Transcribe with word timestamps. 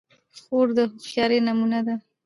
خور 0.41 0.67
د 0.77 0.79
هوښیارۍ 0.91 1.39
نمونه 1.47 1.79
ده. 1.87 1.95